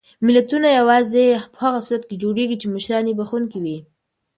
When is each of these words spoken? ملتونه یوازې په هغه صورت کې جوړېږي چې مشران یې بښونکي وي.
ملتونه 0.25 0.67
یوازې 0.79 1.25
په 1.53 1.57
هغه 1.65 1.79
صورت 1.87 2.03
کې 2.09 2.21
جوړېږي 2.23 2.55
چې 2.61 2.71
مشران 2.75 3.05
یې 3.09 3.17
بښونکي 3.19 3.59
وي. 3.63 3.77